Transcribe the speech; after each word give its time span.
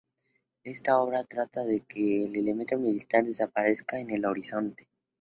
Esta 0.63 0.97
obra 0.97 1.23
trata 1.25 1.63
de 1.63 1.81
que 1.81 2.25
el 2.25 2.35
elemento 2.35 2.75
militar 2.75 3.23
desaparezca 3.23 3.99
en 3.99 4.09
el 4.09 4.25
horizonte. 4.25 4.87